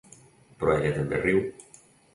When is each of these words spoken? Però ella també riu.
Però 0.63 0.79
ella 0.79 0.95
també 0.97 1.23
riu. 1.29 1.47